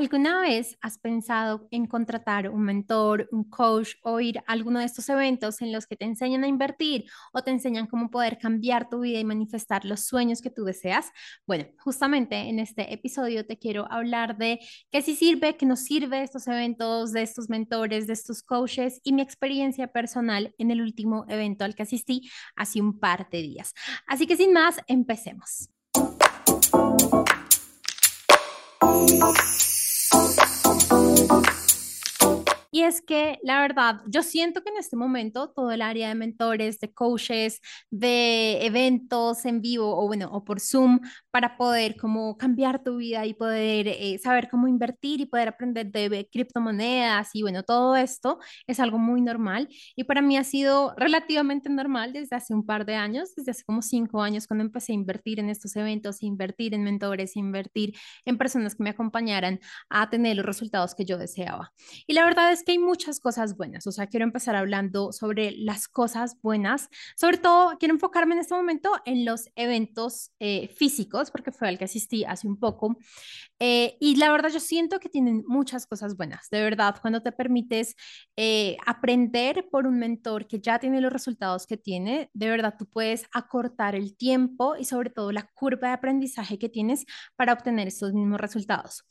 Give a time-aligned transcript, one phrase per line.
[0.00, 4.86] ¿Alguna vez has pensado en contratar un mentor, un coach o ir a alguno de
[4.86, 8.88] estos eventos en los que te enseñan a invertir o te enseñan cómo poder cambiar
[8.88, 11.10] tu vida y manifestar los sueños que tú deseas?
[11.46, 14.60] Bueno, justamente en este episodio te quiero hablar de
[14.90, 19.12] qué sí sirve, qué no sirve estos eventos, de estos mentores, de estos coaches y
[19.12, 23.74] mi experiencia personal en el último evento al que asistí hace un par de días.
[24.06, 25.68] Así que sin más, empecemos.
[30.12, 30.49] Bye.
[32.70, 36.14] Y es que la verdad, yo siento que en este momento todo el área de
[36.14, 37.60] mentores, de coaches,
[37.90, 43.26] de eventos en vivo o bueno, o por Zoom para poder como cambiar tu vida
[43.26, 48.38] y poder eh, saber cómo invertir y poder aprender de criptomonedas y bueno, todo esto
[48.66, 52.86] es algo muy normal y para mí ha sido relativamente normal desde hace un par
[52.86, 56.74] de años, desde hace como cinco años cuando empecé a invertir en estos eventos, invertir
[56.74, 61.72] en mentores, invertir en personas que me acompañaran a tener los resultados que yo deseaba.
[62.06, 65.52] Y la verdad es que hay muchas cosas buenas, o sea, quiero empezar hablando sobre
[65.52, 71.30] las cosas buenas, sobre todo quiero enfocarme en este momento en los eventos eh, físicos,
[71.30, 72.96] porque fue al que asistí hace un poco,
[73.58, 77.32] eh, y la verdad yo siento que tienen muchas cosas buenas, de verdad, cuando te
[77.32, 77.94] permites
[78.36, 82.86] eh, aprender por un mentor que ya tiene los resultados que tiene, de verdad tú
[82.86, 87.04] puedes acortar el tiempo y sobre todo la curva de aprendizaje que tienes
[87.36, 89.04] para obtener estos mismos resultados.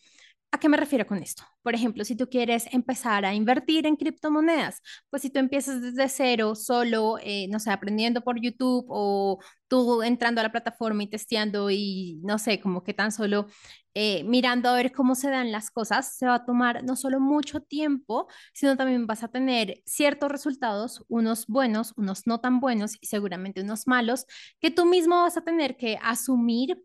[0.52, 1.44] ¿A qué me refiero con esto?
[1.62, 6.10] Por ejemplo, si tú quieres empezar a invertir en criptomonedas, pues si tú empiezas desde
[6.10, 11.08] cero, solo, eh, no sé, aprendiendo por YouTube o tú entrando a la plataforma y
[11.08, 13.46] testeando y no sé, como que tan solo
[13.94, 17.20] eh, mirando a ver cómo se dan las cosas, se va a tomar no solo
[17.20, 22.98] mucho tiempo, sino también vas a tener ciertos resultados, unos buenos, unos no tan buenos
[23.02, 24.26] y seguramente unos malos,
[24.60, 26.78] que tú mismo vas a tener que asumir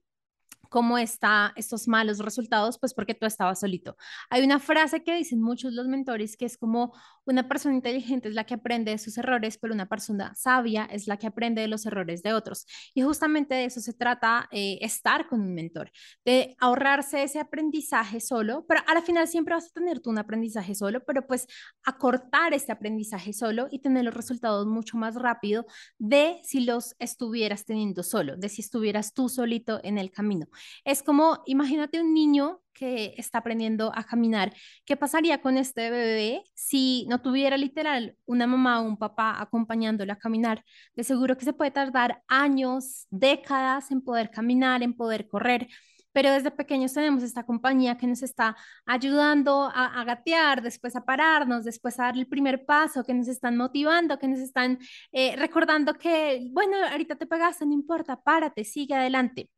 [0.74, 3.96] cómo está estos malos resultados, pues porque tú estabas solito.
[4.28, 6.92] Hay una frase que dicen muchos los mentores que es como
[7.26, 11.06] una persona inteligente es la que aprende de sus errores, pero una persona sabia es
[11.06, 12.66] la que aprende de los errores de otros.
[12.92, 15.92] Y justamente de eso se trata eh, estar con un mentor,
[16.24, 20.18] de ahorrarse ese aprendizaje solo, pero a la final siempre vas a tener tú un
[20.18, 21.46] aprendizaje solo, pero pues
[21.84, 25.66] acortar este aprendizaje solo y tener los resultados mucho más rápido
[25.98, 30.48] de si los estuvieras teniendo solo, de si estuvieras tú solito en el camino.
[30.84, 34.52] Es como, imagínate un niño que está aprendiendo a caminar.
[34.84, 40.12] ¿Qué pasaría con este bebé si no tuviera literal una mamá o un papá acompañándole
[40.12, 40.64] a caminar?
[40.94, 45.68] De seguro que se puede tardar años, décadas en poder caminar, en poder correr.
[46.12, 51.64] Pero desde pequeños tenemos esta compañía que nos está ayudando a, gatear, después a pararnos,
[51.64, 54.78] después a dar el primer paso, que nos están motivando, que nos están
[55.10, 59.50] eh, recordando que, bueno, ahorita te pegaste, no importa, párate, sigue adelante.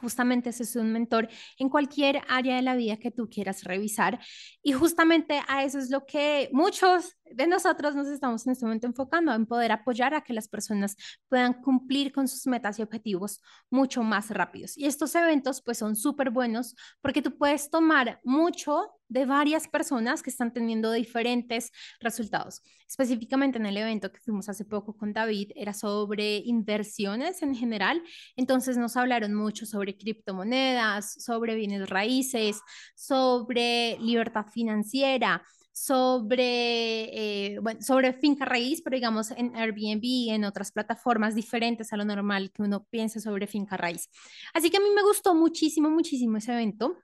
[0.00, 4.20] Justamente ese es un mentor en cualquier área de la vida que tú quieras revisar.
[4.62, 8.86] Y justamente a eso es lo que muchos de nosotros nos estamos en este momento
[8.86, 10.96] enfocando, en poder apoyar a que las personas
[11.28, 14.76] puedan cumplir con sus metas y objetivos mucho más rápidos.
[14.76, 20.22] Y estos eventos pues son súper buenos porque tú puedes tomar mucho de varias personas
[20.22, 21.70] que están teniendo diferentes
[22.00, 22.62] resultados.
[22.88, 28.02] Específicamente en el evento que fuimos hace poco con David era sobre inversiones en general.
[28.36, 32.60] Entonces nos hablaron mucho sobre criptomonedas, sobre bienes raíces,
[32.94, 35.42] sobre libertad financiera
[35.76, 41.98] sobre, eh, bueno, sobre finca raíz, pero digamos en Airbnb en otras plataformas diferentes a
[41.98, 44.08] lo normal que uno piense sobre finca raíz.
[44.54, 46.96] Así que a mí me gustó muchísimo, muchísimo ese evento,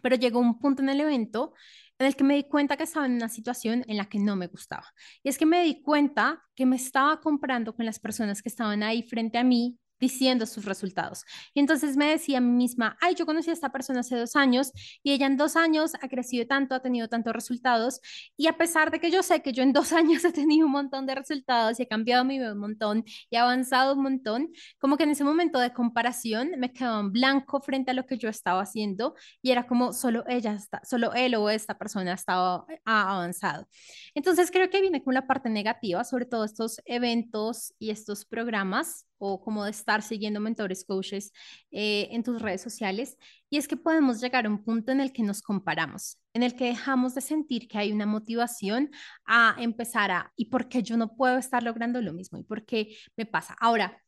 [0.00, 1.52] pero llegó un punto en el evento
[1.98, 4.36] en el que me di cuenta que estaba en una situación en la que no
[4.36, 4.86] me gustaba.
[5.22, 8.82] Y es que me di cuenta que me estaba comparando con las personas que estaban
[8.82, 11.24] ahí frente a mí diciendo sus resultados.
[11.54, 14.36] Y entonces me decía a mí misma, ay, yo conocí a esta persona hace dos
[14.36, 14.72] años
[15.02, 18.00] y ella en dos años ha crecido tanto, ha tenido tantos resultados.
[18.36, 20.72] Y a pesar de que yo sé que yo en dos años he tenido un
[20.72, 24.52] montón de resultados y he cambiado mi vida un montón y he avanzado un montón,
[24.78, 28.18] como que en ese momento de comparación me quedaba en blanco frente a lo que
[28.18, 32.66] yo estaba haciendo y era como solo ella está, solo él o esta persona estaba
[32.84, 33.66] ha avanzado.
[34.14, 39.06] Entonces creo que viene con la parte negativa, sobre todo estos eventos y estos programas
[39.18, 41.32] o como de estar siguiendo mentores, coaches
[41.70, 43.16] eh, en tus redes sociales.
[43.48, 46.54] Y es que podemos llegar a un punto en el que nos comparamos, en el
[46.54, 48.90] que dejamos de sentir que hay una motivación
[49.24, 52.38] a empezar a, ¿y por qué yo no puedo estar logrando lo mismo?
[52.38, 53.56] ¿Y por qué me pasa?
[53.60, 54.02] Ahora,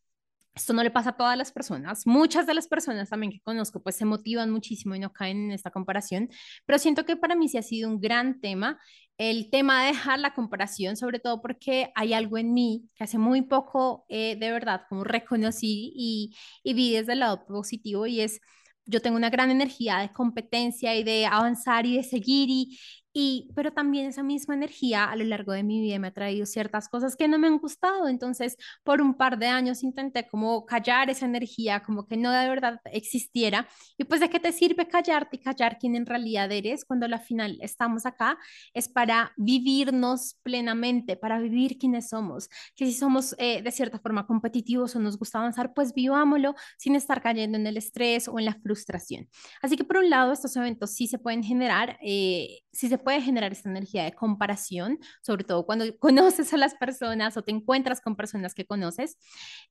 [0.55, 2.07] esto no le pasa a todas las personas.
[2.07, 5.53] Muchas de las personas también que conozco pues se motivan muchísimo y no caen en
[5.53, 6.29] esta comparación,
[6.67, 8.79] pero siento que para mí sí ha sido un gran tema
[9.21, 13.19] el tema de dejar la comparación, sobre todo porque hay algo en mí que hace
[13.19, 16.35] muy poco eh, de verdad como reconocí y,
[16.65, 18.41] y vi desde el lado positivo y es
[18.87, 22.79] yo tengo una gran energía de competencia y de avanzar y de seguir y,
[23.13, 26.47] y, pero también esa misma energía a lo largo de mi vida me ha traído
[26.47, 28.09] ciertas cosas que no me han gustado.
[28.09, 32.49] Entonces, por un par de años intenté como callar esa energía, como que no de
[32.49, 33.69] verdad existiera.
[33.99, 37.19] Y pues, ¿de qué te sirve callarte y callar quién en realidad eres cuando al
[37.21, 38.39] final estamos acá?
[38.75, 42.49] Es para vivirnos plenamente, para vivir quiénes somos.
[42.77, 46.95] Que si somos eh, de cierta forma competitivos o nos gusta avanzar, pues vivámoslo sin
[46.95, 49.29] estar cayendo en el estrés o en la frustración.
[49.63, 53.21] Así que por un lado, estos eventos sí se pueden generar, eh, sí se puede
[53.21, 58.01] generar esta energía de comparación, sobre todo cuando conoces a las personas o te encuentras
[58.01, 59.17] con personas que conoces.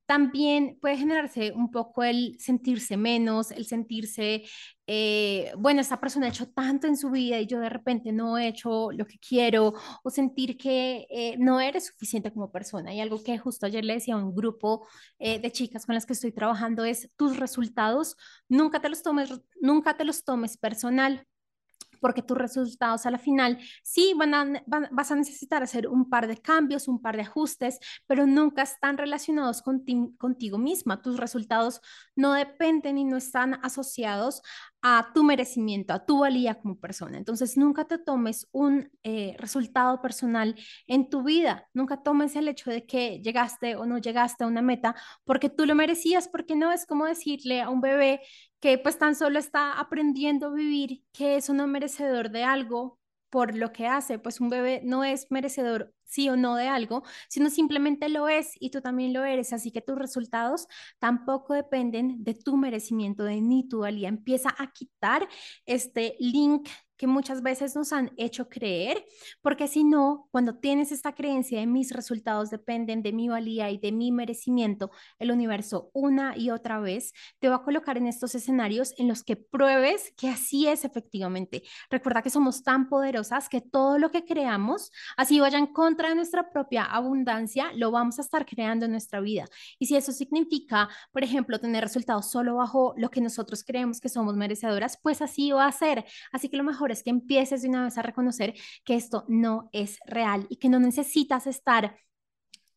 [0.05, 4.43] También puede generarse un poco el sentirse menos, el sentirse,
[4.87, 8.37] eh, bueno, esta persona ha hecho tanto en su vida y yo de repente no
[8.37, 9.73] he hecho lo que quiero,
[10.03, 12.93] o sentir que eh, no eres suficiente como persona.
[12.93, 14.87] Y algo que justo ayer le decía a un grupo
[15.19, 18.15] eh, de chicas con las que estoy trabajando es tus resultados,
[18.47, 19.29] nunca te los tomes,
[19.61, 21.25] nunca te los tomes personal
[21.99, 26.27] porque tus resultados a la final sí van a, vas a necesitar hacer un par
[26.27, 29.83] de cambios, un par de ajustes, pero nunca están relacionados con
[30.17, 31.01] contigo misma.
[31.01, 31.81] Tus resultados
[32.15, 34.41] no dependen y no están asociados
[34.81, 37.17] a tu merecimiento, a tu valía como persona.
[37.17, 40.55] Entonces, nunca te tomes un eh, resultado personal
[40.87, 44.61] en tu vida, nunca tomes el hecho de que llegaste o no llegaste a una
[44.61, 44.95] meta
[45.25, 48.21] porque tú lo merecías, porque no es como decirle a un bebé
[48.59, 52.99] que pues tan solo está aprendiendo a vivir, que es uno merecedor de algo
[53.29, 57.03] por lo que hace, pues un bebé no es merecedor sí o no de algo,
[57.29, 60.67] sino simplemente lo es y tú también lo eres, así que tus resultados
[60.99, 64.09] tampoco dependen de tu merecimiento, de ni tu valía.
[64.09, 65.27] Empieza a quitar
[65.65, 66.67] este link
[66.99, 69.05] que muchas veces nos han hecho creer,
[69.41, 73.77] porque si no, cuando tienes esta creencia de mis resultados dependen de mi valía y
[73.77, 78.35] de mi merecimiento, el universo una y otra vez te va a colocar en estos
[78.35, 81.63] escenarios en los que pruebes que así es efectivamente.
[81.89, 86.49] Recuerda que somos tan poderosas que todo lo que creamos, así vaya en contra nuestra
[86.51, 89.45] propia abundancia, lo vamos a estar creando en nuestra vida.
[89.77, 94.09] Y si eso significa, por ejemplo, tener resultados solo bajo lo que nosotros creemos que
[94.09, 96.05] somos merecedoras, pues así va a ser.
[96.31, 98.53] Así que lo mejor es que empieces de una vez a reconocer
[98.83, 101.95] que esto no es real y que no necesitas estar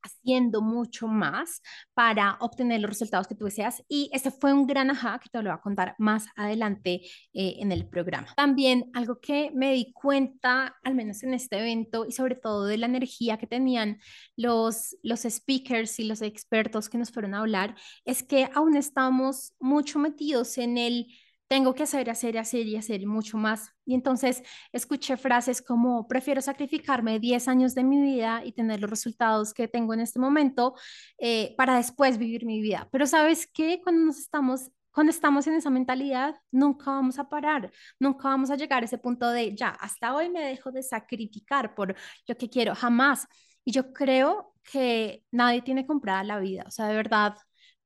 [0.03, 1.63] haciendo mucho más
[1.95, 3.83] para obtener los resultados que tú deseas.
[3.89, 7.03] Y ese fue un gran ajá que te lo voy a contar más adelante
[7.33, 8.29] eh, en el programa.
[8.37, 12.79] También algo que me di cuenta, al menos en este evento, y sobre todo de
[12.79, 13.99] la energía que tenían
[14.37, 19.55] los, los speakers y los expertos que nos fueron a hablar, es que aún estamos
[19.61, 21.07] mucho metidos en el
[21.53, 23.75] tengo que hacer, hacer, hacer y hacer mucho más.
[23.85, 28.89] Y entonces escuché frases como, prefiero sacrificarme 10 años de mi vida y tener los
[28.89, 30.75] resultados que tengo en este momento
[31.19, 32.89] eh, para después vivir mi vida.
[32.91, 37.71] Pero sabes qué, cuando nos estamos cuando estamos en esa mentalidad, nunca vamos a parar,
[37.99, 41.75] nunca vamos a llegar a ese punto de, ya, hasta hoy me dejo de sacrificar
[41.75, 41.95] por
[42.29, 43.27] lo que quiero, jamás.
[43.65, 47.37] Y yo creo que nadie tiene comprada la vida, o sea, de verdad,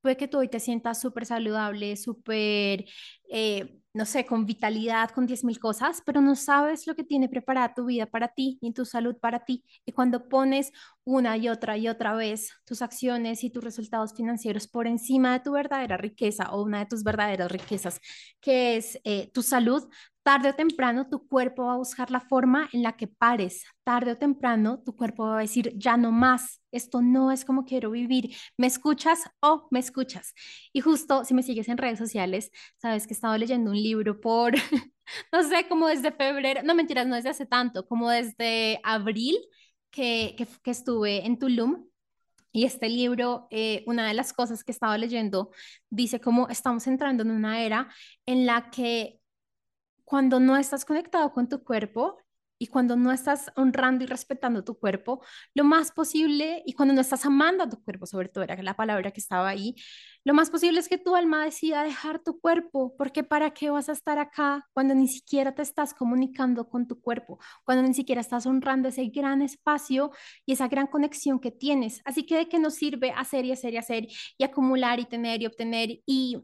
[0.07, 2.85] puede que tú hoy te sientas súper saludable, súper,
[3.29, 7.75] eh, no sé, con vitalidad, con 10.000 cosas, pero no sabes lo que tiene preparada
[7.75, 9.65] tu vida para ti y tu salud para ti.
[9.85, 10.71] Y cuando pones
[11.03, 15.41] una y otra y otra vez tus acciones y tus resultados financieros por encima de
[15.41, 18.01] tu verdadera riqueza o una de tus verdaderas riquezas,
[18.41, 19.89] que es eh, tu salud,
[20.27, 23.65] tarde o temprano tu cuerpo va a buscar la forma en la que pares.
[23.85, 27.65] Tarde o temprano tu cuerpo va a decir, ya no más, esto no es como
[27.65, 28.35] quiero vivir.
[28.57, 30.35] ¿Me escuchas o me escuchas?
[30.73, 34.21] Y justo si me sigues en redes sociales, sabes que he estado leyendo un libro
[34.21, 34.55] por,
[35.33, 39.37] no sé, como desde febrero, no mentiras, no desde hace tanto, como desde abril
[39.93, 41.87] que, que, estuve en Tulum.
[42.51, 45.53] Y este libro, eh, una de las cosas que estaba leyendo,
[45.89, 47.89] dice cómo estamos entrando en una era
[48.25, 49.21] en la que
[50.07, 52.19] cuando no estás conectado con tu cuerpo
[52.59, 55.21] y cuando no estás honrando y respetando tu cuerpo,
[55.55, 58.75] lo más posible, y cuando no estás amando a tu cuerpo, sobre todo era la
[58.75, 59.75] palabra que estaba ahí,
[60.25, 63.89] lo más posible es que tu alma decida dejar tu cuerpo, porque ¿para qué vas
[63.89, 68.21] a estar acá cuando ni siquiera te estás comunicando con tu cuerpo, cuando ni siquiera
[68.21, 70.13] estás honrando ese gran espacio
[70.47, 72.01] y esa gran conexión que tienes?
[72.05, 74.07] Así que de qué nos sirve hacer y hacer y hacer
[74.39, 76.39] y acumular y tener y obtener y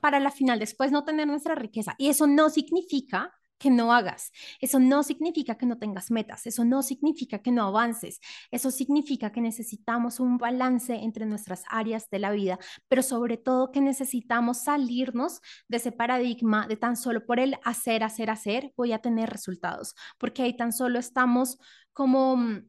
[0.00, 1.94] para la final después no tener nuestra riqueza.
[1.98, 4.30] Y eso no significa que no hagas.
[4.60, 9.32] Eso no significa que no tengas metas, eso no significa que no avances, eso significa
[9.32, 14.58] que necesitamos un balance entre nuestras áreas de la vida, pero sobre todo que necesitamos
[14.58, 19.28] salirnos de ese paradigma de tan solo por el hacer, hacer, hacer, voy a tener
[19.28, 21.58] resultados, porque ahí tan solo estamos
[21.92, 22.68] como mm,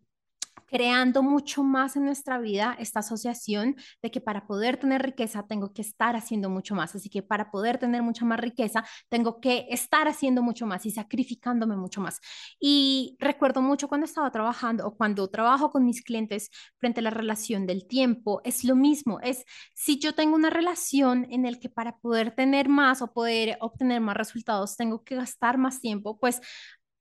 [0.67, 5.73] creando mucho más en nuestra vida esta asociación de que para poder tener riqueza tengo
[5.73, 6.95] que estar haciendo mucho más.
[6.95, 10.91] Así que para poder tener mucha más riqueza tengo que estar haciendo mucho más y
[10.91, 12.19] sacrificándome mucho más.
[12.59, 17.09] Y recuerdo mucho cuando estaba trabajando o cuando trabajo con mis clientes frente a la
[17.09, 19.19] relación del tiempo, es lo mismo.
[19.21, 23.57] Es si yo tengo una relación en el que para poder tener más o poder
[23.61, 26.41] obtener más resultados tengo que gastar más tiempo, pues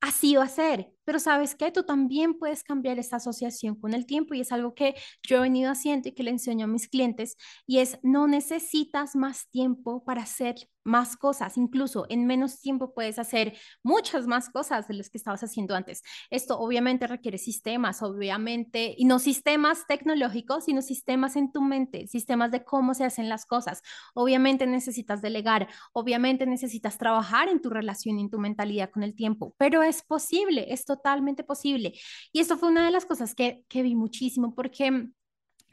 [0.01, 0.91] así va a ser.
[1.09, 4.75] Pero sabes que tú también puedes cambiar esta asociación con el tiempo y es algo
[4.75, 7.35] que yo he venido haciendo y que le enseño a mis clientes
[7.65, 13.19] y es no necesitas más tiempo para hacer más cosas, incluso en menos tiempo puedes
[13.19, 16.01] hacer muchas más cosas de las que estabas haciendo antes.
[16.29, 22.51] Esto obviamente requiere sistemas, obviamente, y no sistemas tecnológicos, sino sistemas en tu mente, sistemas
[22.51, 23.81] de cómo se hacen las cosas.
[24.13, 29.55] Obviamente necesitas delegar, obviamente necesitas trabajar en tu relación en tu mentalidad con el tiempo,
[29.57, 31.93] pero es posible, esto totalmente posible.
[32.31, 35.09] Y esto fue una de las cosas que, que vi muchísimo porque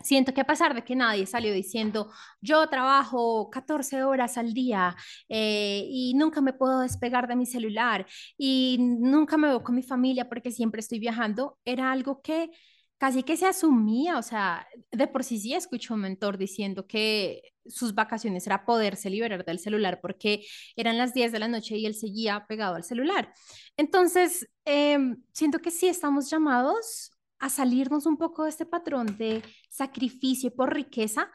[0.02, 4.94] Siento que a pesar de que nadie salió diciendo, yo trabajo 14 horas al día
[5.28, 8.06] eh, y nunca me puedo despegar de mi celular
[8.36, 12.50] y nunca me veo con mi familia porque siempre estoy viajando, era algo que
[12.98, 17.42] casi que se asumía, o sea, de por sí sí escucho un mentor diciendo que
[17.66, 20.44] sus vacaciones era poderse liberar del celular porque
[20.76, 23.32] eran las 10 de la noche y él seguía pegado al celular.
[23.76, 29.42] Entonces, em, siento que sí estamos llamados a salirnos un poco de este patrón de
[29.68, 31.30] sacrificio por riqueza,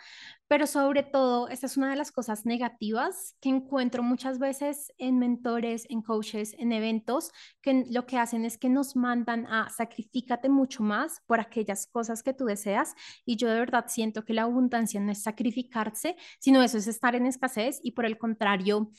[0.52, 5.18] pero sobre todo, esta es una de las cosas negativas que encuentro muchas veces en
[5.18, 7.32] mentores, en coaches, en eventos,
[7.62, 12.22] que lo que hacen es que nos mandan a sacrificarte mucho más por aquellas cosas
[12.22, 12.96] que tú deseas.
[13.24, 17.16] Y yo de verdad siento que la abundancia no es sacrificarse, sino eso es estar
[17.16, 18.92] en escasez y por el contrario,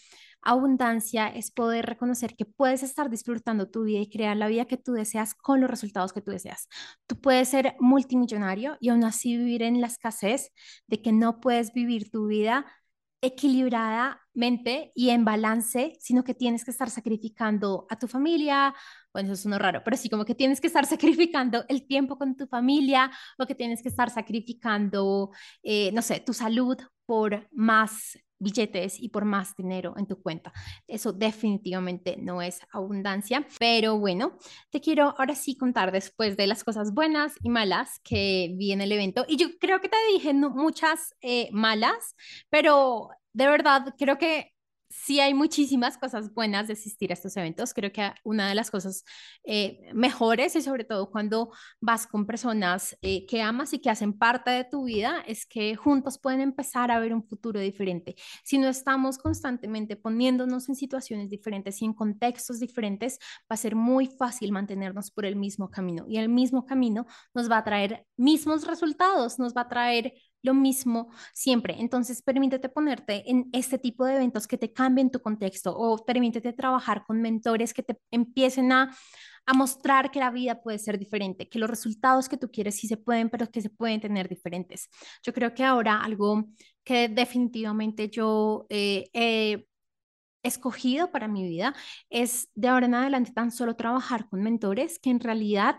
[0.42, 4.76] Abundancia es poder reconocer que puedes estar disfrutando tu vida y crear la vida que
[4.76, 6.68] tú deseas con los resultados que tú deseas.
[7.06, 10.50] Tú puedes ser multimillonario y aún así vivir en la escasez
[10.86, 12.66] de que no puedes vivir tu vida
[13.22, 18.74] equilibradamente y en balance, sino que tienes que estar sacrificando a tu familia,
[19.12, 22.18] bueno, eso es uno raro, pero sí como que tienes que estar sacrificando el tiempo
[22.18, 25.30] con tu familia o que tienes que estar sacrificando,
[25.62, 30.52] eh, no sé, tu salud por más billetes y por más dinero en tu cuenta.
[30.86, 34.36] Eso definitivamente no es abundancia, pero bueno,
[34.70, 38.80] te quiero ahora sí contar después de las cosas buenas y malas que vi en
[38.80, 39.24] el evento.
[39.28, 42.16] Y yo creo que te dije muchas eh, malas,
[42.50, 44.51] pero de verdad creo que
[44.92, 47.74] sí hay muchísimas cosas buenas de asistir a estos eventos.
[47.74, 49.04] Creo que una de las cosas
[49.44, 54.12] eh, mejores y sobre todo cuando vas con personas eh, que amas y que hacen
[54.12, 58.14] parte de tu vida es que juntos pueden empezar a ver un futuro diferente.
[58.44, 63.18] Si no estamos constantemente poniéndonos en situaciones diferentes y en contextos diferentes,
[63.50, 67.50] va a ser muy fácil mantenernos por el mismo camino y el mismo camino nos
[67.50, 71.76] va a traer mismos resultados, nos va a traer lo mismo siempre.
[71.78, 76.52] Entonces, permítete ponerte en este tipo de eventos que te cambien tu contexto o permítete
[76.52, 78.94] trabajar con mentores que te empiecen a,
[79.46, 82.86] a mostrar que la vida puede ser diferente, que los resultados que tú quieres sí
[82.88, 84.88] se pueden, pero que se pueden tener diferentes.
[85.22, 86.44] Yo creo que ahora algo
[86.84, 89.66] que definitivamente yo eh, he
[90.42, 91.74] escogido para mi vida
[92.10, 95.76] es de ahora en adelante tan solo trabajar con mentores que en realidad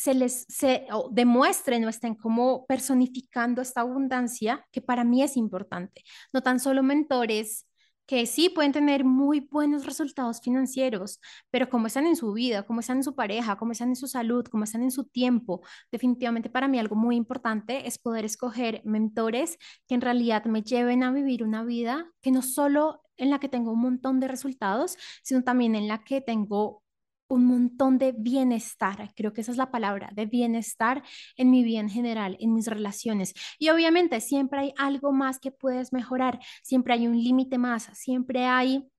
[0.00, 6.02] se les se, demuestren o estén como personificando esta abundancia que para mí es importante.
[6.32, 7.66] No tan solo mentores
[8.06, 12.80] que sí pueden tener muy buenos resultados financieros, pero cómo están en su vida, cómo
[12.80, 15.60] están en su pareja, cómo están en su salud, cómo están en su tiempo.
[15.92, 21.02] Definitivamente para mí algo muy importante es poder escoger mentores que en realidad me lleven
[21.02, 24.96] a vivir una vida que no solo en la que tengo un montón de resultados,
[25.22, 26.82] sino también en la que tengo
[27.30, 31.02] un montón de bienestar, creo que esa es la palabra, de bienestar
[31.36, 33.34] en mi vida en general, en mis relaciones.
[33.58, 38.44] Y obviamente siempre hay algo más que puedes mejorar, siempre hay un límite más, siempre
[38.46, 38.90] hay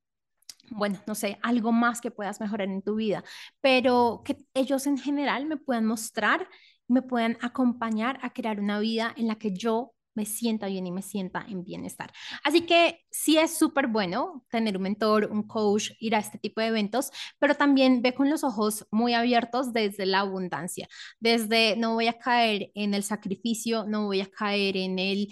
[0.73, 3.25] bueno, no sé, algo más que puedas mejorar en tu vida,
[3.59, 6.47] pero que ellos en general me puedan mostrar,
[6.87, 10.91] me puedan acompañar a crear una vida en la que yo me sienta bien y
[10.91, 12.11] me sienta en bienestar.
[12.43, 16.61] Así que sí es súper bueno tener un mentor, un coach, ir a este tipo
[16.61, 20.87] de eventos, pero también ve con los ojos muy abiertos desde la abundancia,
[21.19, 25.27] desde no voy a caer en el sacrificio, no voy a caer en el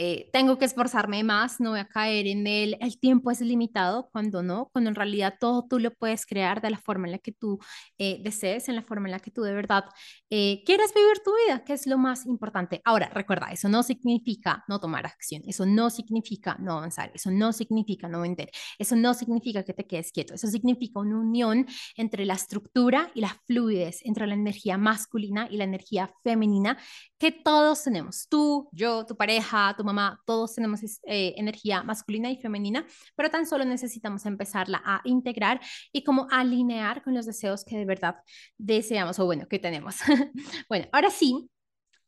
[0.00, 4.08] eh, tengo que esforzarme más, no voy a caer en el, el tiempo es limitado,
[4.12, 7.18] cuando no, cuando en realidad todo tú lo puedes crear de la forma en la
[7.18, 7.58] que tú
[7.98, 9.84] eh, desees, en la forma en la que tú de verdad
[10.30, 12.80] eh, quieres vivir tu vida, que es lo más importante.
[12.84, 17.52] Ahora, recuerda, eso no significa no tomar acción, eso no significa no avanzar, eso no
[17.52, 22.24] significa no vender, eso no significa que te quedes quieto, eso significa una unión entre
[22.24, 26.78] la estructura y la fluidez, entre la energía masculina y la energía femenina
[27.18, 32.36] que todos tenemos, tú, yo, tu pareja, tu mamá, todos tenemos eh, energía masculina y
[32.36, 35.60] femenina, pero tan solo necesitamos empezarla a integrar
[35.92, 38.16] y como alinear con los deseos que de verdad
[38.56, 39.96] deseamos o bueno, que tenemos.
[40.68, 41.50] bueno, ahora sí,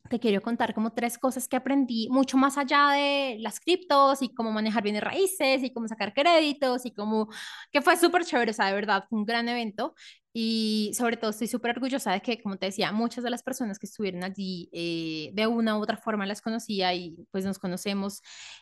[0.09, 4.33] te quiero contar como tres cosas que aprendí mucho más allá de las criptos y
[4.33, 7.29] cómo manejar bienes raíces y cómo sacar créditos y cómo
[7.71, 9.95] que fue súper chévere, o sea, de verdad, fue un gran evento
[10.33, 13.79] y sobre todo estoy súper orgullosa de que, como te decía, muchas de las personas
[13.79, 18.21] que estuvieron allí eh, de una u otra forma las conocía y pues nos conocemos.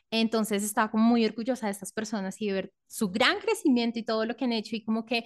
[0.10, 4.04] Entonces estaba como muy orgullosa de estas personas y de ver su gran crecimiento y
[4.04, 5.26] todo lo que han hecho y como que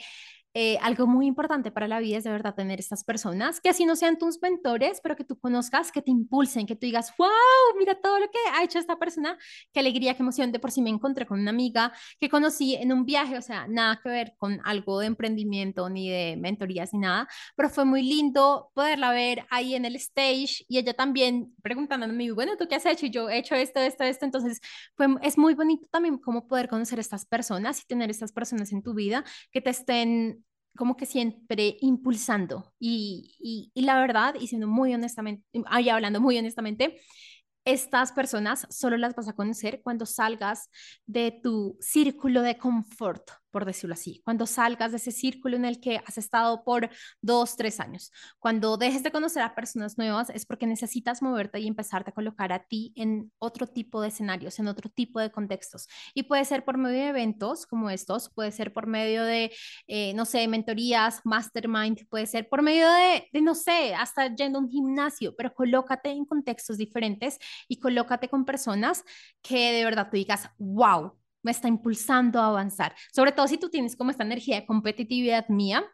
[0.55, 3.86] eh, algo muy importante para la vida es de verdad tener estas personas que así
[3.86, 7.29] no sean tus mentores, pero que tú conozcas, que te impulsen, que tú digas, wow,
[7.79, 9.38] mira todo lo que ha hecho esta persona,
[9.74, 10.51] qué alegría, qué emoción.
[10.51, 13.67] De por sí me encontré con una amiga que conocí en un viaje, o sea,
[13.67, 18.03] nada que ver con algo de emprendimiento ni de mentorías ni nada, pero fue muy
[18.03, 22.86] lindo poderla ver ahí en el stage y ella también preguntándome, bueno, ¿tú qué has
[22.86, 23.07] hecho?
[23.07, 24.25] Y yo he hecho esto, esto, esto.
[24.25, 24.62] Entonces,
[24.95, 28.72] fue, es muy bonito también como poder conocer a estas personas y tener estas personas
[28.72, 30.42] en tu vida que te estén
[30.75, 36.38] como que siempre impulsando y, y, la verdad, y siendo muy honestamente, ahí hablando muy
[36.38, 37.00] honestamente,
[37.65, 40.70] estas personas solo las vas a conocer cuando salgas
[41.06, 45.79] de tu círculo de confort, por decirlo así, cuando salgas de ese círculo en el
[45.79, 46.89] que has estado por
[47.22, 48.12] dos, tres años.
[48.39, 52.51] Cuando dejes de conocer a personas nuevas es porque necesitas moverte y empezarte a colocar
[52.51, 55.88] a ti en otro tipo de escenarios, en otro tipo de contextos.
[56.15, 59.51] Y puede ser por medio de eventos como estos, puede ser por medio de,
[59.86, 64.57] eh, no sé, mentorías, mastermind, puede ser por medio de, de, no sé, hasta yendo
[64.57, 69.03] a un gimnasio, pero colócate en contextos diferentes y colócate con personas
[69.43, 72.95] que de verdad tú digas, wow me está impulsando a avanzar.
[73.13, 75.85] Sobre todo si tú tienes como esta energía de competitividad mía,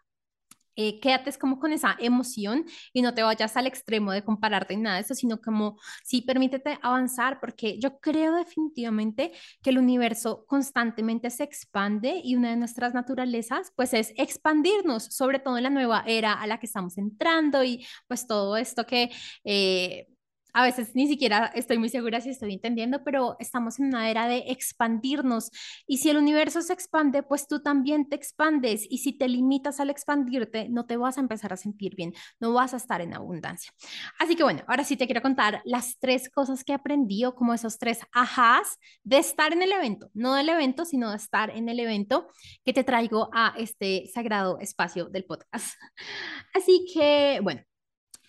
[0.82, 4.84] eh, quédate como con esa emoción y no te vayas al extremo de compararte en
[4.84, 10.46] nada de eso, sino como sí, permítete avanzar, porque yo creo definitivamente que el universo
[10.48, 15.70] constantemente se expande y una de nuestras naturalezas pues es expandirnos, sobre todo en la
[15.70, 19.12] nueva era a la que estamos entrando y pues todo esto que...
[19.44, 20.08] Eh,
[20.54, 24.28] a veces ni siquiera estoy muy segura si estoy entendiendo, pero estamos en una era
[24.28, 25.52] de expandirnos.
[25.88, 28.86] Y si el universo se expande, pues tú también te expandes.
[28.90, 32.54] Y si te limitas al expandirte, no te vas a empezar a sentir bien, no
[32.54, 33.72] vas a estar en abundancia.
[34.20, 37.54] Así que bueno, ahora sí te quiero contar las tres cosas que aprendí o como
[37.54, 41.70] esos tres ajás de estar en el evento, no del evento, sino de estar en
[41.70, 42.28] el evento
[42.64, 45.76] que te traigo a este sagrado espacio del podcast.
[46.54, 47.62] Así que bueno,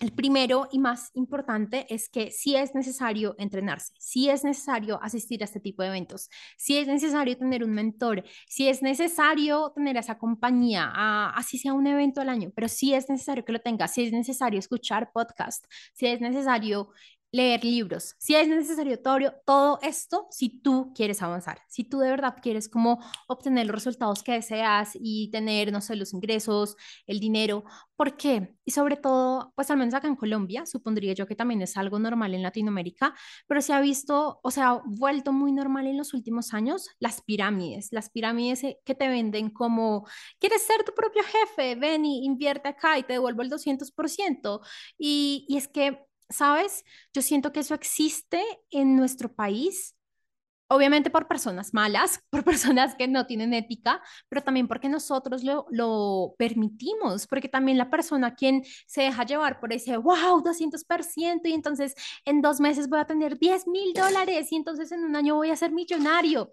[0.01, 5.43] el primero y más importante es que si es necesario entrenarse, si es necesario asistir
[5.43, 9.99] a este tipo de eventos, si es necesario tener un mentor, si es necesario tener
[9.99, 10.91] esa compañía,
[11.35, 14.13] así sea un evento al año, pero si es necesario que lo tengas, si es
[14.13, 16.89] necesario escuchar podcast, si es necesario
[17.33, 22.37] leer libros, si es necesario todo, esto, si tú quieres avanzar, si tú de verdad
[22.43, 27.65] quieres como obtener los resultados que deseas y tener, no sé, los ingresos, el dinero,
[27.97, 28.55] ¿por qué?
[28.65, 31.99] Y sobre todo, pues al menos acá en Colombia, supondría yo que también es algo
[31.99, 33.15] normal en Latinoamérica,
[33.47, 37.89] pero se ha visto, o sea, vuelto muy normal en los últimos años las pirámides,
[37.93, 40.07] las pirámides eh, que te venden como,
[40.39, 41.75] ¿quieres ser tu propio jefe?
[41.77, 44.61] Ven y invierte acá y te devuelvo el 200%.
[44.99, 46.85] Y, y es que ¿sabes?
[47.13, 49.97] Yo siento que eso existe en nuestro país,
[50.69, 55.67] obviamente por personas malas, por personas que no tienen ética, pero también porque nosotros lo,
[55.71, 61.53] lo permitimos, porque también la persona quien se deja llevar por ese, wow, 200%, y
[61.53, 65.35] entonces en dos meses voy a tener 10 mil dólares y entonces en un año
[65.37, 66.51] voy a ser millonario.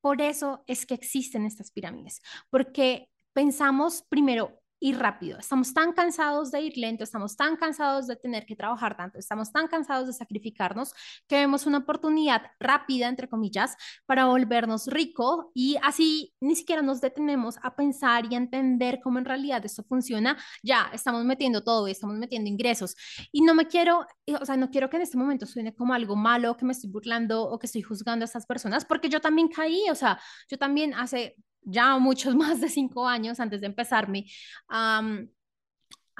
[0.00, 5.38] Por eso es que existen estas pirámides, porque pensamos primero y rápido.
[5.38, 9.52] Estamos tan cansados de ir lento, estamos tan cansados de tener que trabajar tanto, estamos
[9.52, 10.94] tan cansados de sacrificarnos
[11.28, 17.02] que vemos una oportunidad rápida, entre comillas, para volvernos rico y así ni siquiera nos
[17.02, 20.38] detenemos a pensar y a entender cómo en realidad esto funciona.
[20.62, 22.96] Ya estamos metiendo todo y estamos metiendo ingresos.
[23.32, 24.06] Y no me quiero,
[24.40, 26.90] o sea, no quiero que en este momento suene como algo malo, que me estoy
[26.90, 30.56] burlando o que estoy juzgando a estas personas, porque yo también caí, o sea, yo
[30.56, 34.26] también hace ya muchos más de cinco años antes de empezarme
[34.68, 35.02] a,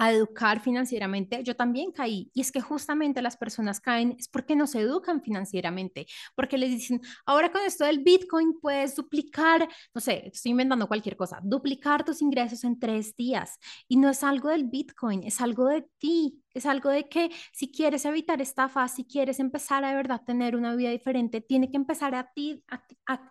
[0.03, 2.31] educar financieramente, yo también caí.
[2.33, 6.70] Y es que justamente las personas caen es porque no se educan financieramente, porque les
[6.70, 12.03] dicen, ahora con esto del Bitcoin puedes duplicar, no sé, estoy inventando cualquier cosa, duplicar
[12.03, 13.59] tus ingresos en tres días.
[13.88, 16.42] Y no es algo del Bitcoin, es algo de ti.
[16.55, 20.57] Es algo de que si quieres evitar estafa, si quieres empezar a de verdad tener
[20.57, 22.63] una vida diferente, tiene que empezar a ti,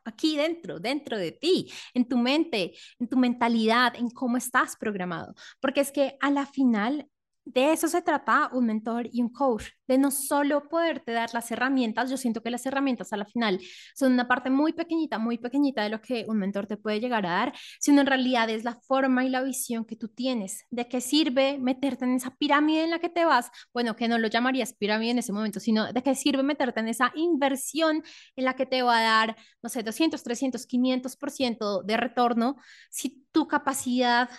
[0.05, 5.33] aquí dentro, dentro de ti, en tu mente, en tu mentalidad, en cómo estás programado.
[5.59, 7.07] Porque es que a la final
[7.51, 11.49] de eso se trata un mentor y un coach, de no solo poderte dar las
[11.49, 13.59] herramientas, yo siento que las herramientas a la final
[13.95, 17.25] son una parte muy pequeñita, muy pequeñita de lo que un mentor te puede llegar
[17.25, 20.87] a dar, sino en realidad es la forma y la visión que tú tienes, de
[20.87, 24.27] qué sirve meterte en esa pirámide en la que te vas, bueno, que no lo
[24.27, 28.03] llamarías pirámide en ese momento, sino de qué sirve meterte en esa inversión
[28.35, 32.57] en la que te va a dar, no sé, 200, 300, 500% de retorno,
[32.91, 34.29] si tu capacidad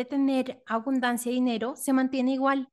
[0.00, 2.68] de tener abundancia de dinero se mantiene igual.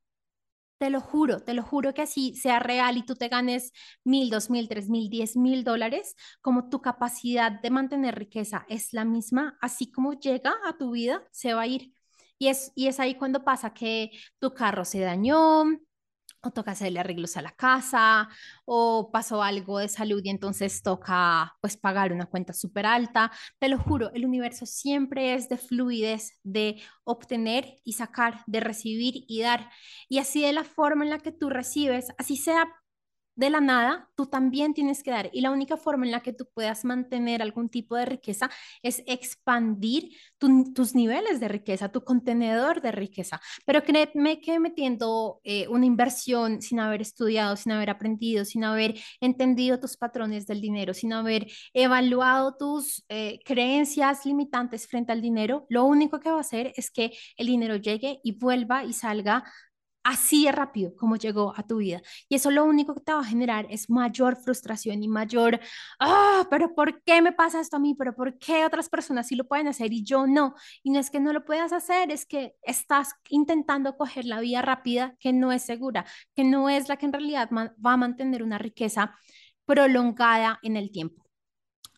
[0.80, 3.72] Te lo juro, te lo juro que así sea real y tú te ganes
[4.04, 8.94] mil, dos mil, tres mil, diez mil dólares, como tu capacidad de mantener riqueza es
[8.94, 11.94] la misma, así como llega a tu vida, se va a ir.
[12.38, 15.64] Y es, y es ahí cuando pasa que tu carro se dañó,
[16.42, 18.30] o toca hacerle arreglos a la casa,
[18.66, 23.32] o pasó algo de salud y entonces toca pues pagar una cuenta súper alta.
[23.60, 29.26] Te lo juro, el universo siempre es de fluidez, de obtener y sacar, de recibir
[29.28, 29.70] y dar.
[30.10, 32.68] Y así de la forma en la que tú recibes, así sea
[33.38, 35.30] de la nada, tú también tienes que dar.
[35.32, 38.50] Y la única forma en la que tú puedas mantener algún tipo de riqueza
[38.82, 43.40] es expandir tus niveles de riqueza, tu contenedor de riqueza.
[43.66, 48.96] Pero créeme que metiendo eh, una inversión sin haber estudiado, sin haber aprendido, sin haber
[49.22, 55.68] entendido tus patrones del dinero, sin haber evaluado tus eh, creencias limitantes frente al dinero,
[55.70, 59.44] lo único que va a hacer es que el dinero llegue y vuelva y salga
[60.08, 62.02] así de rápido como llegó a tu vida.
[62.30, 65.60] Y eso lo único que te va a generar es mayor frustración y mayor,
[66.00, 67.94] ah, pero ¿por qué me pasa esto a mí?
[67.94, 70.56] ¿Pero por qué otras personas sí lo pueden hacer y yo no?
[70.82, 74.62] Y no es que no lo puedas hacer, es que estás intentando coger la vía
[74.62, 78.44] rápida que no es segura, que no es la que en realidad va a mantener
[78.44, 79.14] una riqueza
[79.66, 81.26] prolongada en el tiempo.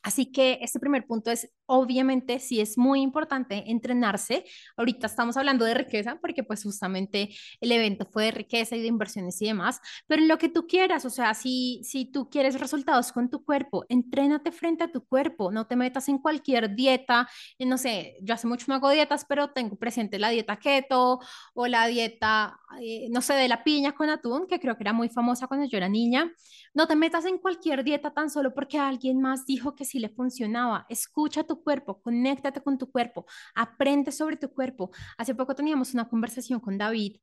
[0.01, 4.43] Así que este primer punto es, obviamente, sí es muy importante entrenarse.
[4.75, 7.29] Ahorita estamos hablando de riqueza porque pues justamente
[7.61, 11.05] el evento fue de riqueza y de inversiones y demás, pero lo que tú quieras,
[11.05, 15.51] o sea, si, si tú quieres resultados con tu cuerpo, entrénate frente a tu cuerpo,
[15.51, 17.29] no te metas en cualquier dieta,
[17.59, 21.19] no sé, yo hace mucho no hago dietas, pero tengo presente la dieta keto
[21.53, 24.93] o la dieta, eh, no sé, de la piña con atún, que creo que era
[24.93, 26.31] muy famosa cuando yo era niña.
[26.73, 30.09] No te metas en cualquier dieta tan solo porque alguien más dijo que sí le
[30.09, 30.85] funcionaba.
[30.89, 34.91] Escucha tu cuerpo, conéctate con tu cuerpo, aprende sobre tu cuerpo.
[35.17, 37.17] Hace poco teníamos una conversación con David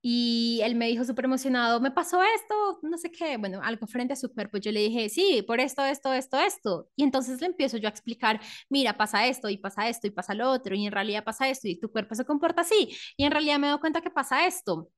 [0.00, 4.12] y él me dijo súper emocionado, me pasó esto, no sé qué, bueno, algo frente
[4.12, 4.58] a su cuerpo.
[4.58, 6.88] Yo le dije, sí, por esto, esto, esto, esto.
[6.96, 10.34] Y entonces le empiezo yo a explicar, mira, pasa esto y pasa esto y pasa
[10.34, 13.32] lo otro y en realidad pasa esto y tu cuerpo se comporta así y en
[13.32, 14.88] realidad me doy cuenta que pasa esto.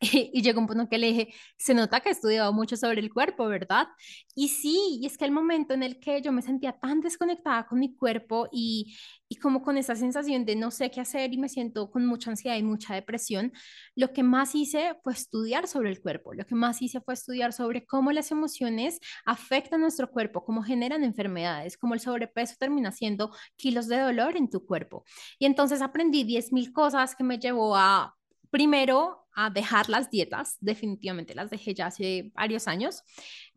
[0.32, 3.12] Y, llegó un punto que le dije, se nota que he estudiado mucho sobre el
[3.12, 3.88] cuerpo, ¿verdad?
[4.34, 7.66] Y sí, y es que el momento en el que yo me sentía tan desconectada
[7.66, 8.96] con mi cuerpo y,
[9.28, 12.30] y como con esa sensación de no sé qué hacer y me siento con mucha
[12.30, 13.52] ansiedad y mucha depresión,
[13.94, 17.52] lo que más hice fue estudiar sobre el cuerpo, lo que más hice fue estudiar
[17.52, 23.34] sobre cómo las emociones afectan nuestro cuerpo, cómo generan enfermedades, cómo el sobrepeso termina siendo
[23.56, 25.04] kilos de dolor en tu cuerpo.
[25.38, 28.14] Y entonces aprendí 10.000 cosas que me llevó a
[28.50, 33.04] primero a dejar las dietas, definitivamente las dejé ya hace varios años,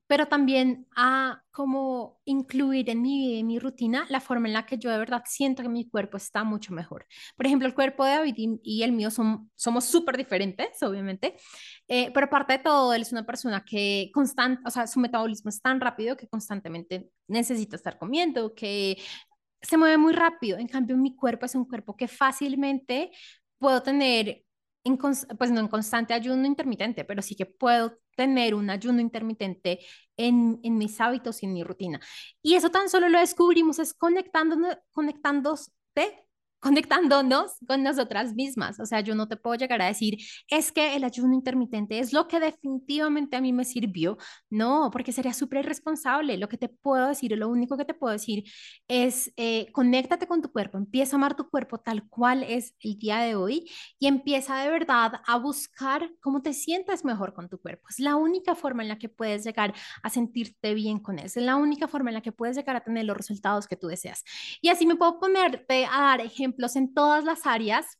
[0.08, 4.80] pero también a como incluir en mi, en mi rutina la forma en la que
[4.80, 7.06] yo de verdad siento que mi cuerpo está mucho mejor.
[7.38, 11.38] Por ejemplo, el cuerpo de David y, el mío son, somos súper diferentes, obviamente,
[11.88, 15.50] eh, pero aparte de todo, él es una persona que constante, o sea, su metabolismo
[15.50, 18.98] es tan rápido que constantemente necesita estar comiendo, que
[19.62, 20.58] se mueve muy rápido.
[20.58, 23.12] En cambio, mi cuerpo es un cuerpo que fácilmente
[23.60, 24.44] puedo tener
[25.38, 29.80] pues no en constante ayuno intermitente, pero sí que puedo tener un ayuno intermitente
[30.18, 32.00] en, en mis hábitos y en mi rutina.
[32.42, 35.72] Y eso tan solo lo descubrimos es conectándonos, conectándose
[36.60, 38.80] conectándonos con nosotras mismas.
[38.80, 40.17] O sea, yo no te puedo llegar a decir,
[40.50, 44.17] es que el ayuno intermitente es lo que definitivamente a mí me sirvió.
[44.50, 46.38] No, porque sería súper irresponsable.
[46.38, 48.43] Lo que te puedo decir, lo único que te puedo decir
[48.88, 52.98] es, eh, conéctate con tu cuerpo, empieza a amar tu cuerpo tal cual es el
[52.98, 57.60] día de hoy y empieza de verdad a buscar cómo te sientes mejor con tu
[57.60, 57.88] cuerpo.
[57.89, 61.26] Es la única forma en la que puedes llegar a sentirte bien con él.
[61.26, 63.88] Es la única forma en la que puedes llegar a tener los resultados que tú
[63.88, 64.24] deseas.
[64.62, 67.98] Y así me puedo ponerte a dar ejemplos en todas las áreas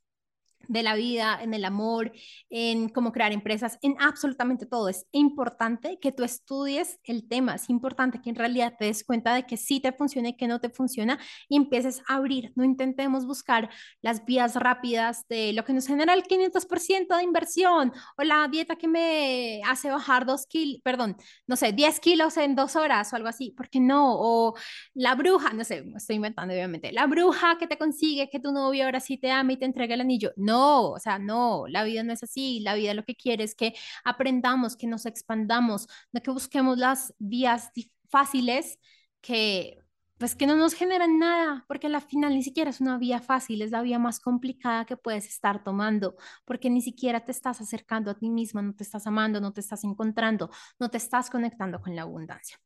[0.70, 2.12] de la vida, en el amor,
[2.50, 4.88] en cómo crear empresas, en absolutamente todo.
[4.88, 9.34] Es importante que tú estudies el tema, es importante que en realidad te des cuenta
[9.34, 12.54] de que sí te funciona y que no te funciona y empieces a abrir.
[12.56, 13.70] No intentemos buscar
[14.02, 18.76] las vías rápidas de lo que nos genera el 500% de inversión o la dieta
[18.76, 23.16] que me hace bajar dos kilos, perdón, no sé, 10 kilos en dos horas o
[23.16, 24.56] algo así, porque no, o
[24.94, 28.86] la bruja, no sé, estoy inventando obviamente, la bruja que te consigue que tu novio
[28.86, 30.32] ahora sí te ama y te entrega el anillo.
[30.36, 32.60] No, no, o sea, no, la vida no es así.
[32.62, 37.14] La vida lo que quiere es que aprendamos, que nos expandamos, no que busquemos las
[37.20, 37.72] vías
[38.10, 38.80] fáciles
[39.22, 39.80] que
[40.20, 43.62] pues que no nos generan nada, porque al final ni siquiera es una vía fácil,
[43.62, 48.12] es la vía más complicada que puedes estar tomando, porque ni siquiera te estás acercando
[48.12, 51.80] a ti misma, no te estás amando, no te estás encontrando, no te estás conectando
[51.80, 52.58] con la abundancia.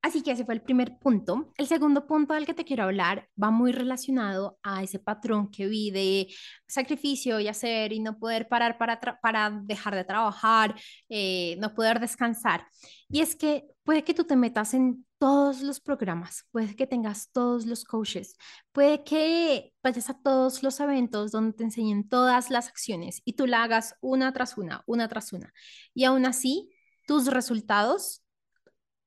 [0.00, 1.52] Así que ese fue el primer punto.
[1.58, 5.66] El segundo punto del que te quiero hablar va muy relacionado a ese patrón que
[5.66, 6.28] vi de
[6.66, 10.74] sacrificio y hacer y no poder parar para, para dejar de trabajar,
[11.10, 12.66] eh, no poder descansar.
[13.10, 17.30] Y es que puede que tú te metas en todos los programas, puede que tengas
[17.32, 18.36] todos los coaches,
[18.70, 23.46] puede que vayas a todos los eventos donde te enseñen todas las acciones y tú
[23.46, 25.54] la hagas una tras una, una tras una.
[25.94, 26.70] Y aún así,
[27.06, 28.22] tus resultados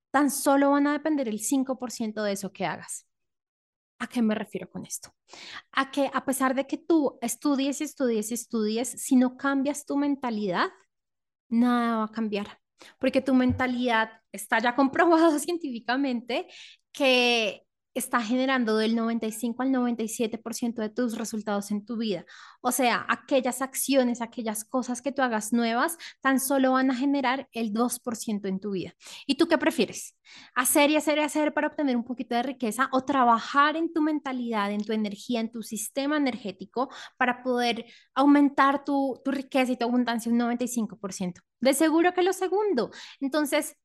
[0.10, 3.06] tan solo van a depender el 5% de eso que hagas.
[4.00, 5.13] ¿A qué me refiero con esto?
[5.74, 9.86] A que a pesar de que tú estudies y estudies y estudies, si no cambias
[9.86, 10.70] tu mentalidad,
[11.50, 12.62] nada va a cambiar
[13.00, 16.48] porque tu mentalidad está ya comprobado científicamente
[16.91, 17.63] que
[17.94, 22.26] está generando del 95 al 97% de tus resultados en tu vida.
[22.62, 27.50] O sea, aquellas acciones, aquellas cosas que tú hagas nuevas, tan solo van a generar
[27.52, 28.94] el 2% en tu vida.
[29.28, 30.15] ¿Y tú qué prefieres?
[30.56, 34.02] ¿Hacer y hacer y hacer para obtener un poquito de riqueza o trabajar en tu
[34.02, 39.78] mentalidad, en tu energía, en tu sistema energético para poder aumentar tu, tu riqueza y
[39.78, 41.41] tu abundancia un 95%?
[41.60, 42.89] De seguro que lo segundo.
[43.20, 43.76] Entonces,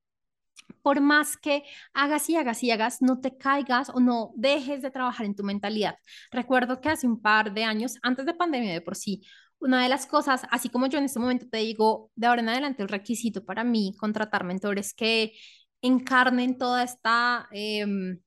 [0.82, 4.90] por más que hagas y hagas y hagas, no te caigas o no dejes de
[4.90, 5.96] trabajar en tu mentalidad.
[6.30, 9.22] Recuerdo que hace un par de años, antes de pandemia de por sí,
[9.58, 12.48] una de las cosas, así como yo en este momento te digo, de ahora en
[12.50, 15.32] adelante el requisito para mí contratar mentores que
[15.82, 17.48] encarnen toda esta...
[17.52, 18.20] Em,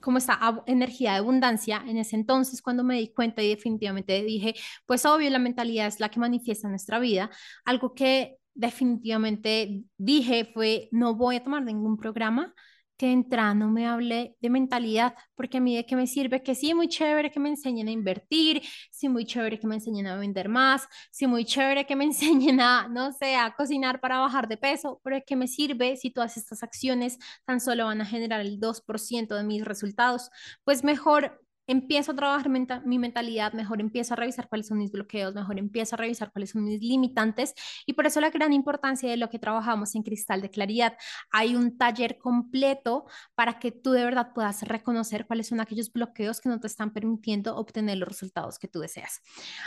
[0.00, 4.54] como esta energía de abundancia, en ese entonces cuando me di cuenta y definitivamente dije,
[4.84, 7.30] pues obvio, la mentalidad es la que manifiesta nuestra vida,
[7.64, 12.54] algo que definitivamente dije fue, no voy a tomar ningún programa
[12.96, 16.54] que entra no me hable de mentalidad, porque a mí de qué me sirve que
[16.54, 20.16] sí, muy chévere que me enseñen a invertir, sí, muy chévere que me enseñen a
[20.16, 24.48] vender más, sí, muy chévere que me enseñen a, no sé, a cocinar para bajar
[24.48, 28.06] de peso, pero ¿de qué me sirve si todas estas acciones tan solo van a
[28.06, 30.30] generar el 2% de mis resultados?
[30.64, 32.50] Pues mejor empiezo a trabajar
[32.84, 36.50] mi mentalidad, mejor empiezo a revisar cuáles son mis bloqueos, mejor empiezo a revisar cuáles
[36.50, 37.54] son mis limitantes
[37.86, 40.96] y por eso la gran importancia de lo que trabajamos en Cristal de Claridad.
[41.30, 46.40] Hay un taller completo para que tú de verdad puedas reconocer cuáles son aquellos bloqueos
[46.40, 49.20] que no te están permitiendo obtener los resultados que tú deseas.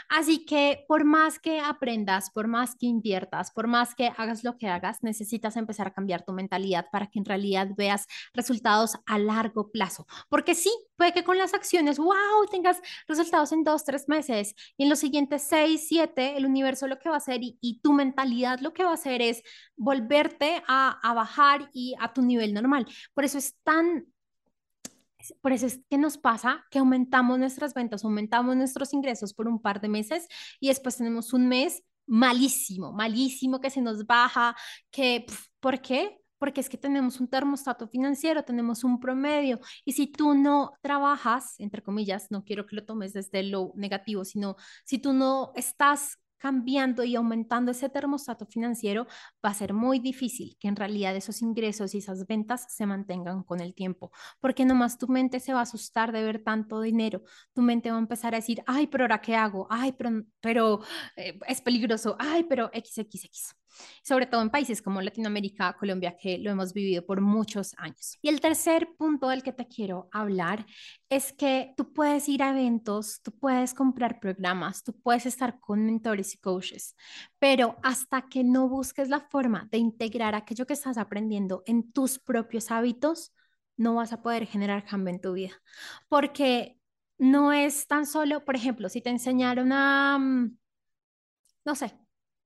[0.10, 4.58] Así que por más que aprendas, por más que inviertas, por más que hagas lo
[4.58, 9.18] que hagas, necesitas empezar a cambiar tu mentalidad para que en realidad veas resultados a
[9.18, 10.06] largo plazo.
[10.30, 14.84] Porque sí, puede que con las acciones wow, tengas resultados en dos, tres meses y
[14.84, 18.60] en los siguientes seis, siete, el universo lo que va a hacer y, tu mentalidad
[18.60, 19.44] lo que va a hacer es
[19.76, 22.88] volverte a, a bajar y a tu nivel normal.
[23.14, 24.08] Por eso es tan
[25.42, 29.62] por eso es que nos pasa que aumentamos nuestras ventas, aumentamos nuestros ingresos por un
[29.62, 30.28] par de meses
[30.60, 34.56] y después tenemos un mes malísimo, malísimo que se nos baja,
[34.90, 35.26] que,
[35.60, 36.18] ¿por qué?
[36.38, 41.60] Porque es que tenemos un termostato financiero, tenemos un promedio, y si tú no trabajas,
[41.60, 46.18] entre comillas, no quiero que lo tomes desde lo negativo, sino si tú no estás
[46.38, 49.08] cambiando y aumentando ese termostato financiero,
[49.44, 53.44] va a ser muy difícil que en realidad esos ingresos y esas ventas se mantengan
[53.44, 57.24] con el tiempo, porque nomás tu mente se va a asustar de ver tanto dinero,
[57.54, 60.82] tu mente va a empezar a decir, ay, pero ahora qué hago, ay, pero, pero
[61.16, 63.57] eh, es peligroso, ay, pero XXX
[64.04, 68.18] sobre todo en países como Latinoamérica, Colombia, que lo hemos vivido por muchos años.
[68.22, 70.66] Y el tercer punto del que te quiero hablar
[71.10, 75.86] es que tú puedes ir a eventos, tú puedes comprar programas, tú puedes estar con
[75.86, 76.96] mentores y coaches,
[77.40, 82.20] pero hasta que no busques la forma de integrar aquello que estás aprendiendo en tus
[82.20, 83.34] propios hábitos,
[83.78, 85.54] no vas a poder generar cambio en tu vida.
[86.10, 86.78] Porque
[87.18, 90.58] no es tan solo, por ejemplo, si te enseñaron a, mm,
[91.66, 91.94] no sé,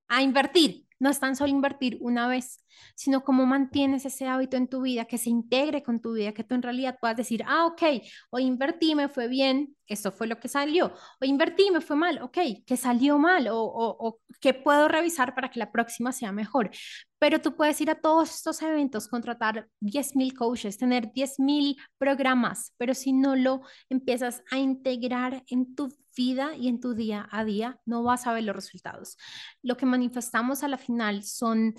[0.08, 2.61] a invertir, no es tan solo invertir una vez,
[2.94, 6.44] sino cómo mantienes ese hábito en tu vida, que se integre con tu vida, que
[6.44, 7.82] tú en realidad puedas decir, ah, ok,
[8.30, 12.20] hoy invertí, me fue bien, esto fue lo que salió, o invertí, me fue mal,
[12.22, 16.32] ok, que salió mal, o, o, o que puedo revisar para que la próxima sea
[16.32, 16.70] mejor.
[17.18, 22.94] Pero tú puedes ir a todos estos eventos, contratar 10.000 coaches, tener 10.000 programas, pero
[22.94, 27.78] si no lo empiezas a integrar en tu vida y en tu día a día,
[27.86, 29.16] no vas a ver los resultados.
[29.62, 31.74] Lo que manifestamos a la final son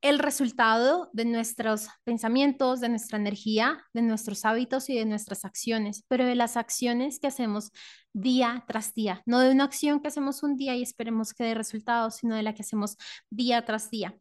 [0.00, 6.04] el resultado de nuestros pensamientos, de nuestra energía, de nuestros hábitos y de nuestras acciones,
[6.08, 7.72] pero de las acciones que hacemos
[8.12, 11.54] día tras día, no de una acción que hacemos un día y esperemos que dé
[11.54, 12.96] resultados, sino de la que hacemos
[13.30, 14.16] día tras día.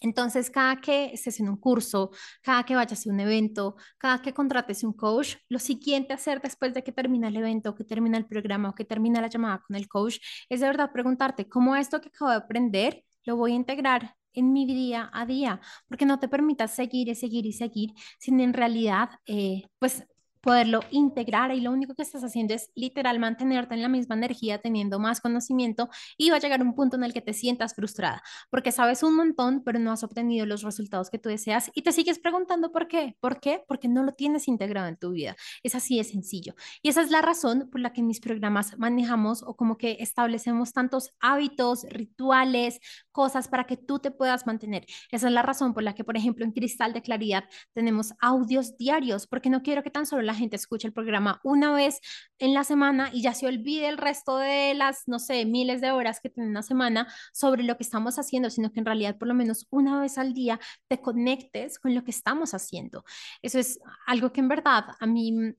[0.00, 2.10] Entonces, cada que estés en un curso,
[2.42, 6.42] cada que vayas a un evento, cada que contrates un coach, lo siguiente a hacer
[6.42, 9.62] después de que termina el evento, que termina el programa o que termina la llamada
[9.66, 13.52] con el coach, es de verdad preguntarte cómo esto que acabo de aprender lo voy
[13.52, 17.52] a integrar en mi día a día, porque no te permitas seguir y seguir y
[17.52, 20.04] seguir, sin en realidad, eh, pues
[20.44, 24.58] poderlo integrar y lo único que estás haciendo es literal mantenerte en la misma energía,
[24.58, 28.22] teniendo más conocimiento y va a llegar un punto en el que te sientas frustrada
[28.50, 31.92] porque sabes un montón, pero no has obtenido los resultados que tú deseas y te
[31.92, 33.16] sigues preguntando por qué.
[33.20, 33.64] ¿Por qué?
[33.66, 35.36] Porque no lo tienes integrado en tu vida.
[35.62, 36.54] Es así de sencillo.
[36.82, 39.96] Y esa es la razón por la que en mis programas manejamos o como que
[40.00, 42.80] establecemos tantos hábitos, rituales,
[43.12, 44.86] cosas para que tú te puedas mantener.
[45.10, 48.76] Esa es la razón por la que, por ejemplo, en Cristal de Claridad tenemos audios
[48.76, 52.00] diarios, porque no quiero que tan solo la gente escuche el programa una vez
[52.38, 55.92] en la semana y ya se olvide el resto de las, no sé, miles de
[55.92, 59.28] horas que tiene una semana sobre lo que estamos haciendo, sino que en realidad por
[59.28, 63.04] lo menos una vez al día te conectes con lo que estamos haciendo.
[63.42, 65.54] Eso es algo que en verdad a mí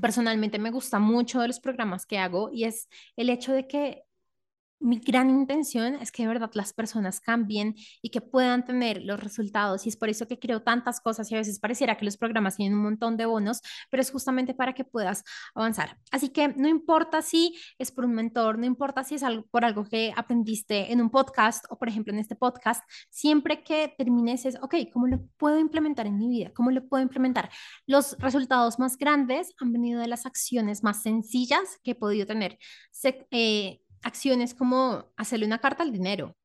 [0.00, 4.05] personalmente me gusta mucho de los programas que hago y es el hecho de que
[4.78, 9.18] mi gran intención es que de verdad las personas cambien y que puedan tener los
[9.20, 9.86] resultados.
[9.86, 12.56] Y es por eso que creo tantas cosas y a veces pareciera que los programas
[12.56, 15.98] tienen un montón de bonos, pero es justamente para que puedas avanzar.
[16.10, 19.64] Así que no importa si es por un mentor, no importa si es algo, por
[19.64, 24.44] algo que aprendiste en un podcast o por ejemplo en este podcast, siempre que termines
[24.44, 26.52] es, ok, ¿cómo lo puedo implementar en mi vida?
[26.54, 27.50] ¿Cómo lo puedo implementar?
[27.86, 32.58] Los resultados más grandes han venido de las acciones más sencillas que he podido tener.
[33.30, 36.36] Eh, acciones como hacerle una carta al dinero,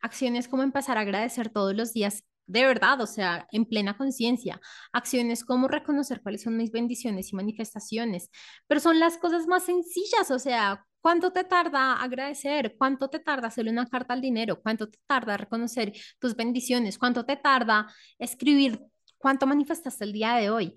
[0.00, 4.60] acciones como empezar a agradecer todos los días de verdad, o sea, en plena conciencia,
[4.92, 8.30] acciones como reconocer cuáles son mis bendiciones y manifestaciones,
[8.66, 12.76] pero son las cosas más sencillas, o sea, ¿cuánto te tarda agradecer?
[12.78, 14.60] ¿Cuánto te tarda hacerle una carta al dinero?
[14.62, 16.98] ¿Cuánto te tarda reconocer tus bendiciones?
[16.98, 17.88] ¿Cuánto te tarda
[18.18, 18.80] escribir
[19.18, 20.76] cuánto manifestaste el día de hoy?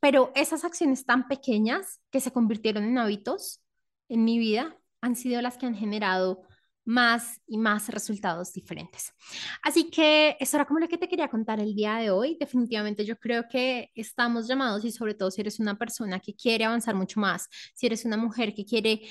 [0.00, 3.60] Pero esas acciones tan pequeñas que se convirtieron en hábitos
[4.08, 6.42] en mi vida han sido las que han generado
[6.86, 9.12] más y más resultados diferentes.
[9.62, 12.36] Así que eso era como lo que te quería contar el día de hoy.
[12.38, 16.64] Definitivamente yo creo que estamos llamados y sobre todo si eres una persona que quiere
[16.64, 19.02] avanzar mucho más, si eres una mujer que quiere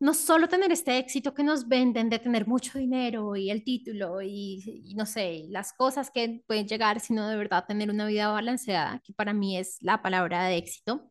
[0.00, 4.20] no solo tener este éxito que nos venden de tener mucho dinero y el título
[4.22, 8.28] y, y, no sé, las cosas que pueden llegar, sino de verdad tener una vida
[8.28, 11.10] balanceada, que para mí es la palabra de éxito,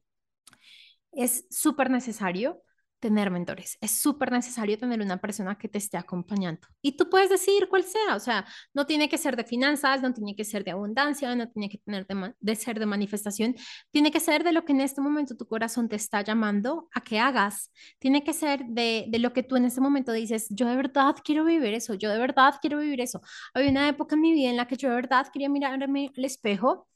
[1.11, 2.61] es súper necesario
[3.03, 3.77] tener mentores.
[3.81, 6.69] Es súper necesario tener una persona que te esté acompañando.
[6.81, 10.13] Y tú puedes decidir cuál sea, o sea, no tiene que ser de finanzas, no
[10.13, 12.07] tiene que ser de abundancia, no tiene que tener
[12.39, 13.55] de, ser de manifestación,
[13.91, 17.01] tiene que ser de lo que en este momento tu corazón te está llamando a
[17.01, 17.73] que hagas.
[17.99, 21.17] Tiene que ser de, de lo que tú en este momento dices, yo de verdad
[21.25, 23.19] quiero vivir eso, yo de verdad quiero vivir eso.
[23.53, 26.23] Había una época en mi vida en la que yo de verdad quería mirarme al
[26.23, 26.87] espejo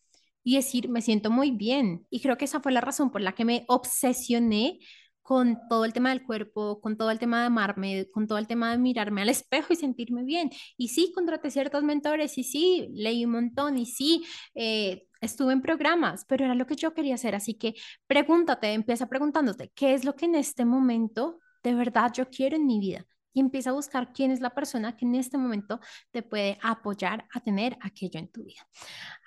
[0.41, 2.07] y decir, me siento muy bien.
[2.09, 4.79] Y creo que esa fue la razón por la que me obsesioné
[5.27, 8.47] con todo el tema del cuerpo, con todo el tema de amarme, con todo el
[8.47, 10.51] tema de mirarme al espejo y sentirme bien.
[10.77, 14.23] Y sí, contraté ciertos mentores y sí, leí un montón y sí,
[14.55, 17.35] eh, estuve en programas, pero era lo que yo quería hacer.
[17.35, 17.75] Así que
[18.07, 22.65] pregúntate, empieza preguntándote, ¿qué es lo que en este momento de verdad yo quiero en
[22.65, 23.05] mi vida?
[23.33, 27.27] Y empieza a buscar quién es la persona que en este momento te puede apoyar
[27.33, 28.65] a tener aquello en tu vida.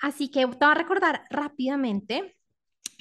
[0.00, 2.38] Así que te voy a recordar rápidamente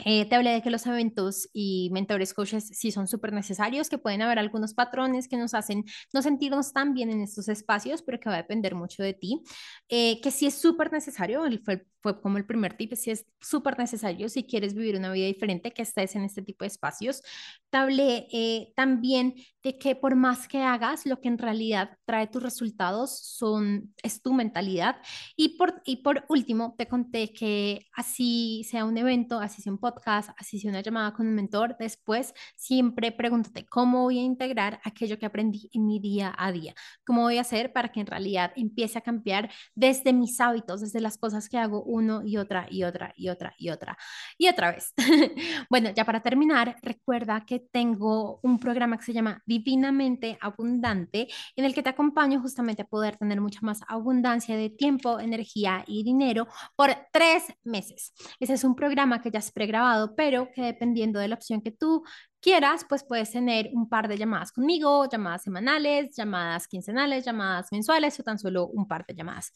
[0.05, 3.97] eh, te hablé de que los eventos y mentores coaches sí son súper necesarios, que
[3.97, 8.19] pueden haber algunos patrones que nos hacen no sentirnos tan bien en estos espacios, pero
[8.19, 9.41] que va a depender mucho de ti.
[9.89, 13.77] Eh, que sí es súper necesario, fue, fue como el primer tip, sí es súper
[13.77, 17.21] necesario si quieres vivir una vida diferente, que estés en este tipo de espacios.
[17.69, 22.27] Te hablé eh, también de que por más que hagas, lo que en realidad trae
[22.27, 24.97] tus resultados son, es tu mentalidad.
[25.35, 29.79] Y por, y por último, te conté que así sea un evento, así sea un
[29.79, 29.88] podcast,
[30.37, 35.17] así sea una llamada con un mentor, después siempre pregúntate cómo voy a integrar aquello
[35.17, 36.73] que aprendí en mi día a día,
[37.05, 41.01] cómo voy a hacer para que en realidad empiece a cambiar desde mis hábitos, desde
[41.01, 43.97] las cosas que hago uno y otra y otra y otra y otra
[44.37, 44.93] y otra vez.
[45.69, 51.65] bueno, ya para terminar, recuerda que tengo un programa que se llama Divinamente Abundante, en
[51.65, 56.03] el que te acompaño justamente a poder tener mucha más abundancia de tiempo, energía y
[56.03, 58.13] dinero por tres meses.
[58.39, 59.78] Ese es un programa que ya es pregrabado,
[60.15, 62.03] pero que dependiendo de la opción que tú
[62.41, 68.19] quieras, pues puedes tener un par de llamadas conmigo, llamadas semanales, llamadas quincenales, llamadas mensuales
[68.19, 69.51] o tan solo un par de llamadas.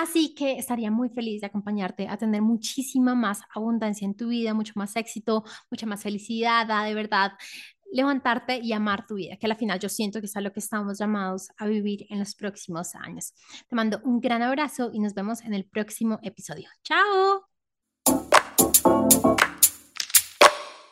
[0.00, 4.54] Así que estaría muy feliz de acompañarte a tener muchísima más abundancia en tu vida,
[4.54, 7.32] mucho más éxito, mucha más felicidad, de verdad
[7.92, 10.60] levantarte y amar tu vida, que al final yo siento que es a lo que
[10.60, 13.34] estamos llamados a vivir en los próximos años.
[13.68, 16.68] Te mando un gran abrazo y nos vemos en el próximo episodio.
[16.82, 17.46] ¡Chao!